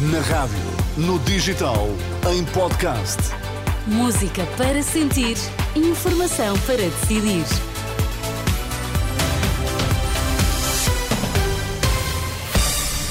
Na 0.00 0.20
rádio, 0.20 0.56
no 0.96 1.18
digital, 1.18 1.86
em 2.32 2.42
podcast. 2.54 3.18
Música 3.86 4.46
para 4.56 4.82
sentir, 4.82 5.36
informação 5.76 6.58
para 6.60 6.78
decidir. 6.78 7.44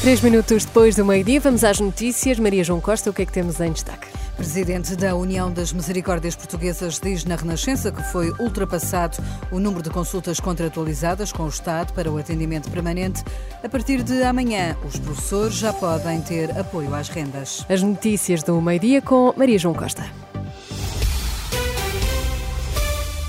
Três 0.00 0.22
minutos 0.22 0.64
depois 0.64 0.96
do 0.96 1.04
meio-dia, 1.04 1.38
vamos 1.40 1.62
às 1.62 1.78
notícias. 1.78 2.38
Maria 2.38 2.64
João 2.64 2.80
Costa, 2.80 3.10
o 3.10 3.12
que 3.12 3.20
é 3.20 3.26
que 3.26 3.32
temos 3.32 3.60
em 3.60 3.70
destaque? 3.70 4.17
Presidente 4.38 4.94
da 4.94 5.16
União 5.16 5.52
das 5.52 5.72
Misericórdias 5.72 6.36
Portuguesas 6.36 7.00
diz 7.00 7.24
na 7.24 7.34
Renascença 7.34 7.90
que 7.90 8.04
foi 8.04 8.30
ultrapassado 8.38 9.18
o 9.50 9.58
número 9.58 9.82
de 9.82 9.90
consultas 9.90 10.38
contratualizadas 10.38 11.32
com 11.32 11.42
o 11.42 11.48
Estado 11.48 11.92
para 11.92 12.08
o 12.08 12.16
atendimento 12.16 12.70
permanente. 12.70 13.24
A 13.64 13.68
partir 13.68 14.00
de 14.04 14.22
amanhã, 14.22 14.76
os 14.86 14.96
professores 14.96 15.56
já 15.56 15.72
podem 15.72 16.20
ter 16.20 16.56
apoio 16.56 16.94
às 16.94 17.08
rendas. 17.08 17.66
As 17.68 17.82
notícias 17.82 18.44
do 18.44 18.62
meio-dia 18.62 19.02
com 19.02 19.34
Maria 19.36 19.58
João 19.58 19.74
Costa. 19.74 20.04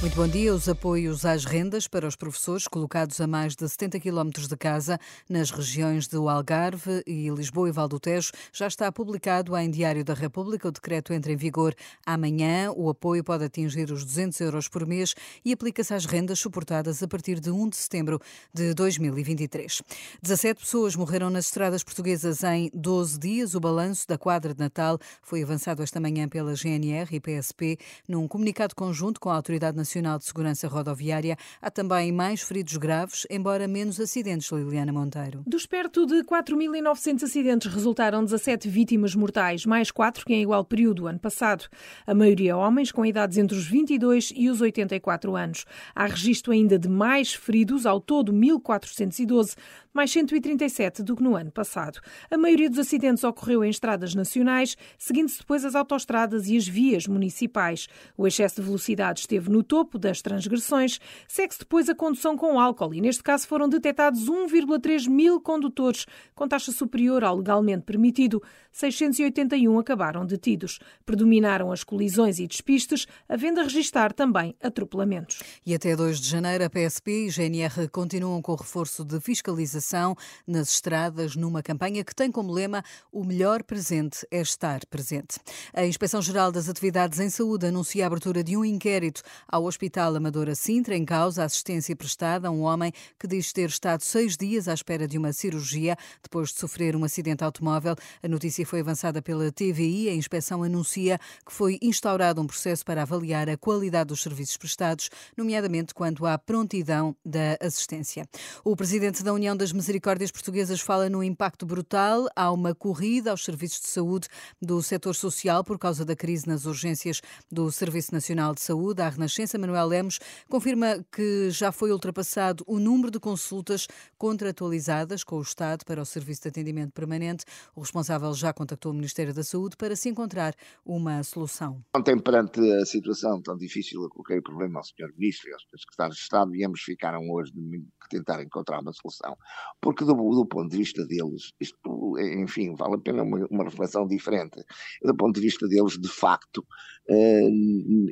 Muito 0.01 0.15
bom 0.15 0.29
dia. 0.29 0.53
Os 0.53 0.69
apoios 0.69 1.25
às 1.25 1.43
rendas 1.43 1.85
para 1.85 2.07
os 2.07 2.15
professores 2.15 2.69
colocados 2.69 3.19
a 3.19 3.27
mais 3.27 3.53
de 3.53 3.67
70 3.67 3.99
km 3.99 4.29
de 4.47 4.55
casa 4.55 4.97
nas 5.27 5.51
regiões 5.51 6.07
do 6.07 6.29
Algarve 6.29 7.03
e 7.05 7.27
Lisboa 7.27 7.67
e 7.67 7.71
Val 7.73 7.89
do 7.89 7.99
Tejo 7.99 8.31
já 8.53 8.65
está 8.65 8.89
publicado 8.93 9.57
em 9.57 9.69
Diário 9.69 10.01
da 10.05 10.13
República. 10.13 10.69
O 10.69 10.71
decreto 10.71 11.11
entra 11.11 11.33
em 11.33 11.35
vigor 11.35 11.75
amanhã. 12.05 12.71
O 12.77 12.89
apoio 12.89 13.25
pode 13.25 13.43
atingir 13.43 13.91
os 13.91 14.05
200 14.05 14.39
euros 14.39 14.69
por 14.69 14.87
mês 14.87 15.13
e 15.43 15.51
aplica-se 15.51 15.93
às 15.93 16.05
rendas 16.05 16.39
suportadas 16.39 17.03
a 17.03 17.07
partir 17.07 17.41
de 17.41 17.51
1 17.51 17.67
de 17.67 17.75
setembro 17.75 18.21
de 18.53 18.73
2023. 18.73 19.81
17 20.21 20.61
pessoas 20.61 20.95
morreram 20.95 21.29
nas 21.29 21.47
estradas 21.47 21.83
portuguesas 21.83 22.41
em 22.45 22.71
12 22.73 23.19
dias. 23.19 23.53
O 23.53 23.59
balanço 23.59 24.07
da 24.07 24.17
quadra 24.17 24.53
de 24.53 24.61
Natal 24.61 24.97
foi 25.21 25.43
avançado 25.43 25.83
esta 25.83 25.99
manhã 25.99 26.29
pela 26.29 26.55
GNR 26.55 27.13
e 27.13 27.19
PSP 27.19 27.77
num 28.07 28.29
comunicado 28.29 28.73
conjunto 28.73 29.19
com 29.19 29.29
a 29.29 29.35
Autoridade 29.35 29.75
Nacional 29.75 29.88
Nacional 29.89 30.19
de 30.19 30.25
Segurança 30.25 30.67
Rodoviária. 30.67 31.35
Há 31.59 31.71
também 31.71 32.11
mais 32.11 32.43
feridos 32.43 32.77
graves, 32.77 33.25
embora 33.27 33.67
menos 33.67 33.99
acidentes, 33.99 34.51
Liliana 34.51 34.93
Monteiro. 34.93 35.41
Dos 35.47 35.65
perto 35.65 36.05
de 36.05 36.23
4.900 36.23 37.23
acidentes 37.23 37.73
resultaram 37.73 38.23
17 38.23 38.69
vítimas 38.69 39.15
mortais, 39.15 39.65
mais 39.65 39.89
4 39.89 40.23
que 40.27 40.33
em 40.35 40.43
igual 40.43 40.63
período 40.63 41.07
ano 41.07 41.17
passado. 41.17 41.65
A 42.05 42.13
maioria 42.13 42.55
homens 42.55 42.91
com 42.91 43.03
idades 43.03 43.39
entre 43.39 43.57
os 43.57 43.65
22 43.65 44.31
e 44.35 44.47
os 44.47 44.61
84 44.61 45.35
anos. 45.35 45.65
Há 45.95 46.05
registro 46.05 46.53
ainda 46.53 46.77
de 46.77 46.87
mais 46.87 47.33
feridos, 47.33 47.87
ao 47.87 47.99
todo 47.99 48.31
1.412, 48.31 49.55
mais 49.91 50.11
137 50.11 51.01
do 51.01 51.15
que 51.15 51.23
no 51.23 51.35
ano 51.35 51.51
passado. 51.51 51.99
A 52.29 52.37
maioria 52.37 52.69
dos 52.69 52.77
acidentes 52.77 53.23
ocorreu 53.23 53.63
em 53.63 53.71
estradas 53.71 54.13
nacionais, 54.13 54.77
seguindo-se 54.99 55.39
depois 55.39 55.65
as 55.65 55.73
autoestradas 55.73 56.47
e 56.47 56.55
as 56.55 56.67
vias 56.67 57.07
municipais. 57.07 57.87
O 58.15 58.27
excesso 58.27 58.57
de 58.57 58.67
velocidade 58.67 59.21
esteve 59.21 59.49
no 59.49 59.63
topo 59.63 59.78
topo 59.79 59.97
das 59.97 60.21
transgressões, 60.21 60.99
segue-se 61.25 61.59
depois 61.59 61.87
a 61.87 61.95
condução 61.95 62.35
com 62.35 62.59
álcool 62.59 62.93
e, 62.93 62.99
neste 62.99 63.23
caso, 63.23 63.47
foram 63.47 63.69
detectados 63.69 64.29
1,3 64.29 65.07
mil 65.07 65.39
condutores, 65.39 66.05
com 66.35 66.49
taxa 66.49 66.73
superior 66.73 67.23
ao 67.23 67.37
legalmente 67.37 67.83
permitido. 67.83 68.43
681 68.73 69.79
acabaram 69.79 70.25
detidos. 70.25 70.79
Predominaram 71.05 71.71
as 71.71 71.81
colisões 71.81 72.39
e 72.39 72.47
despistes, 72.47 73.07
havendo 73.27 73.61
a 73.61 73.63
registar 73.63 74.11
também 74.11 74.53
atropelamentos. 74.61 75.39
E 75.65 75.73
até 75.73 75.95
2 75.95 76.19
de 76.19 76.27
janeiro, 76.27 76.65
a 76.65 76.69
PSP 76.69 77.27
e 77.27 77.29
GNR 77.29 77.87
continuam 77.89 78.41
com 78.41 78.51
o 78.51 78.55
reforço 78.55 79.05
de 79.05 79.19
fiscalização 79.21 80.13
nas 80.45 80.71
estradas, 80.71 81.37
numa 81.37 81.63
campanha 81.63 82.03
que 82.03 82.13
tem 82.13 82.29
como 82.29 82.51
lema 82.51 82.83
o 83.13 83.23
melhor 83.23 83.63
presente 83.63 84.27
é 84.29 84.41
estar 84.41 84.85
presente. 84.87 85.39
A 85.73 85.85
Inspeção-Geral 85.85 86.51
das 86.51 86.67
Atividades 86.67 87.19
em 87.19 87.29
Saúde 87.29 87.67
anuncia 87.67 88.03
a 88.03 88.07
abertura 88.07 88.43
de 88.43 88.57
um 88.57 88.65
inquérito 88.65 89.21
ao 89.47 89.68
Hospital 89.69 90.15
Amadora 90.15 90.55
Sintra, 90.55 90.95
em 90.95 91.05
causa 91.05 91.43
a 91.43 91.45
assistência 91.45 91.95
prestada 91.95 92.47
a 92.47 92.51
um 92.51 92.61
homem 92.61 92.91
que 93.19 93.27
diz 93.27 93.53
ter 93.53 93.69
estado 93.69 94.01
seis 94.01 94.35
dias 94.35 94.67
à 94.67 94.73
espera 94.73 95.07
de 95.07 95.15
uma 95.15 95.31
cirurgia 95.31 95.95
depois 96.23 96.49
de 96.49 96.59
sofrer 96.59 96.95
um 96.95 97.03
acidente 97.03 97.43
automóvel. 97.43 97.95
A 98.23 98.27
notícia 98.27 98.65
foi 98.65 98.79
avançada 98.79 99.21
pela 99.21 99.51
TVI. 99.51 100.09
A 100.09 100.15
inspeção 100.15 100.63
anuncia 100.63 101.19
que 101.45 101.53
foi 101.53 101.77
instaurado 101.83 102.41
um 102.41 102.47
processo 102.47 102.83
para 102.83 103.03
avaliar 103.03 103.47
a 103.47 103.55
qualidade 103.55 104.07
dos 104.07 104.23
serviços 104.23 104.57
prestados, 104.57 105.11
nomeadamente 105.37 105.93
quanto 105.93 106.25
à 106.25 106.35
prontidão 106.37 107.15
da 107.23 107.55
assistência. 107.61 108.27
O 108.63 108.75
presidente 108.75 109.23
da 109.23 109.31
União 109.31 109.55
das 109.55 109.71
Misericórdias 109.71 110.31
Portuguesas 110.31 110.81
fala 110.81 111.09
no 111.09 111.23
impacto 111.23 111.63
brutal. 111.63 112.27
Há 112.35 112.51
uma 112.51 112.73
corrida 112.73 113.29
aos 113.29 113.45
serviços 113.45 113.81
de 113.81 113.87
saúde 113.87 114.27
do 114.59 114.81
setor 114.81 115.13
social 115.13 115.63
por 115.63 115.77
causa 115.77 116.03
da 116.03 116.15
crise 116.15 116.47
nas 116.47 116.65
urgências 116.65 117.21
do 117.51 117.71
Serviço 117.71 118.11
Nacional 118.11 118.55
de 118.55 118.61
Saúde. 118.61 119.03
A 119.03 119.09
Renascença 119.09 119.58
Manuel 119.59 119.87
Lemos, 119.87 120.19
confirma 120.47 121.05
que 121.11 121.49
já 121.51 121.71
foi 121.71 121.91
ultrapassado 121.91 122.63
o 122.67 122.79
número 122.79 123.11
de 123.11 123.19
consultas 123.19 123.87
contratualizadas 124.17 125.23
com 125.23 125.37
o 125.37 125.41
Estado 125.41 125.85
para 125.85 126.01
o 126.01 126.05
Serviço 126.05 126.43
de 126.43 126.49
Atendimento 126.49 126.91
Permanente. 126.91 127.45
O 127.75 127.81
responsável 127.81 128.33
já 128.33 128.53
contactou 128.53 128.91
o 128.91 128.95
Ministério 128.95 129.33
da 129.33 129.43
Saúde 129.43 129.75
para 129.77 129.95
se 129.95 130.09
encontrar 130.09 130.53
uma 130.85 131.21
solução. 131.23 131.83
Ontem, 131.95 132.17
perante 132.19 132.59
a 132.81 132.85
situação 132.85 133.41
tão 133.41 133.57
difícil, 133.57 134.01
eu 134.03 134.09
coloquei 134.09 134.39
o 134.39 134.43
problema 134.43 134.79
ao 134.79 134.83
Sr. 134.83 135.13
Ministro 135.17 135.49
e 135.49 135.53
aos 135.53 135.63
secretários 135.81 136.17
de 136.17 136.23
Estado 136.23 136.55
e 136.55 136.65
ambos 136.65 136.81
ficaram 136.81 137.29
hoje 137.29 137.51
de 137.53 137.83
tentar 138.09 138.41
encontrar 138.41 138.81
uma 138.81 138.91
solução. 138.91 139.37
Porque, 139.79 140.03
do, 140.03 140.13
do, 140.13 140.45
ponto 140.45 140.69
de 140.69 140.77
vista 140.77 141.05
deles, 141.05 141.53
isto, 141.59 142.15
enfim, 142.19 142.75
vale 142.75 142.95
a 142.95 142.97
pena 142.97 143.23
uma, 143.23 143.45
uma 143.49 143.63
reflexão 143.63 144.07
diferente. 144.07 144.63
Do 145.03 145.15
ponto 145.15 145.35
de 145.35 145.41
vista 145.41 145.67
deles, 145.67 145.97
de 145.97 146.09
facto, 146.09 146.65
eh, 147.09 147.49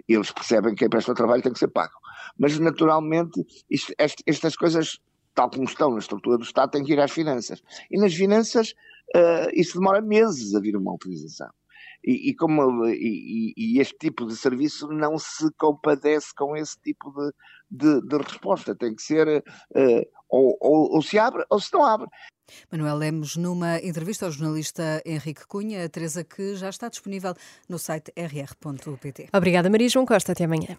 eles 0.08 0.32
percebem 0.32 0.74
que 0.74 0.80
quem 0.80 0.90
presta 0.90 1.14
trabalho 1.14 1.37
trabalho 1.38 1.44
tem 1.44 1.54
que 1.54 1.60
ser 1.60 1.70
pago. 1.70 1.94
Mas, 2.38 2.58
naturalmente, 2.60 3.46
isto, 3.70 3.94
estas 3.98 4.56
coisas, 4.56 5.00
tal 5.34 5.50
como 5.50 5.64
estão 5.64 5.92
na 5.92 6.00
estrutura 6.00 6.38
do 6.38 6.44
Estado, 6.44 6.72
têm 6.72 6.84
que 6.84 6.94
ir 6.94 7.00
às 7.00 7.12
finanças. 7.12 7.62
E 7.90 8.00
nas 8.00 8.14
finanças, 8.14 8.74
uh, 9.16 9.50
isso 9.54 9.80
demora 9.80 10.02
meses 10.02 10.54
a 10.56 10.60
vir 10.60 10.76
uma 10.76 10.92
autorização. 10.92 11.50
E, 12.04 12.30
e 12.30 12.36
como, 12.36 12.86
e, 12.88 13.54
e, 13.58 13.80
este 13.80 13.98
tipo 13.98 14.26
de 14.26 14.36
serviço 14.36 14.88
não 14.88 15.18
se 15.18 15.52
compadece 15.58 16.34
com 16.36 16.56
esse 16.56 16.80
tipo 16.80 17.12
de, 17.12 17.32
de, 17.72 18.08
de 18.08 18.18
resposta. 18.18 18.76
Tem 18.76 18.96
que 18.96 19.02
ser 19.02 19.28
uh, 19.40 20.06
ou, 20.30 20.58
ou, 20.62 20.96
ou 20.96 21.02
se 21.02 21.18
abre 21.18 21.44
ou 21.50 21.60
se 21.60 21.74
não 21.74 21.84
abre. 21.84 22.08
Manuel 22.72 22.96
Lemos, 22.96 23.36
numa 23.36 23.78
entrevista 23.80 24.26
ao 24.26 24.32
jornalista 24.32 25.02
Henrique 25.06 25.46
Cunha, 25.48 25.84
a 25.84 25.90
Teresa 25.90 26.24
que 26.24 26.56
já 26.56 26.70
está 26.70 26.88
disponível 26.88 27.34
no 27.68 27.78
site 27.78 28.12
rr.pt. 28.16 29.30
Obrigada, 29.34 29.70
Maria 29.70 29.90
João 29.90 30.06
Costa. 30.06 30.32
Até 30.32 30.46
amanhã. 30.46 30.76